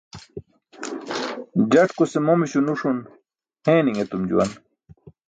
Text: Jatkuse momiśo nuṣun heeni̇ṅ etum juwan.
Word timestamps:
Jatkuse 1.71 2.17
momiśo 2.25 2.59
nuṣun 2.65 2.97
heeni̇ṅ 3.65 3.97
etum 4.03 4.21
juwan. 4.29 4.49